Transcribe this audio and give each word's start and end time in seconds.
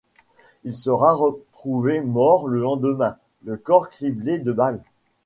Il 0.63 0.73
sera 0.73 1.13
retrouvé 1.13 2.01
mort 2.01 2.47
le 2.47 2.59
lendemain, 2.59 3.17
le 3.43 3.55
corps 3.55 3.87
criblé 3.87 4.39
de 4.39 4.51
balles. 4.51 4.81